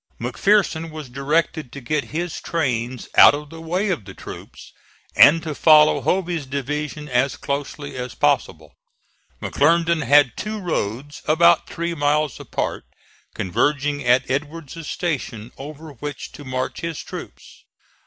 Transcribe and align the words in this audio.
McPherson 0.19 0.89
was 0.89 1.09
directed 1.09 1.71
to 1.73 1.79
get 1.79 2.05
his 2.05 2.41
trains 2.41 3.07
out 3.13 3.35
of 3.35 3.51
the 3.51 3.61
way 3.61 3.91
of 3.91 4.05
the 4.05 4.15
troops, 4.15 4.73
and 5.15 5.43
to 5.43 5.53
follow 5.53 6.01
Hovey's 6.01 6.47
division 6.47 7.07
as 7.07 7.37
closely 7.37 7.95
as 7.95 8.15
possible. 8.15 8.73
McClernand 9.43 10.01
had 10.07 10.35
two 10.35 10.59
roads 10.59 11.21
about 11.27 11.67
three 11.67 11.93
miles 11.93 12.39
apart, 12.39 12.85
converging 13.35 14.03
at 14.03 14.27
Edward's 14.27 14.89
station, 14.89 15.51
over 15.55 15.91
which 15.91 16.31
to 16.31 16.43
march 16.43 16.81
his 16.81 16.97
troops. 17.03 17.63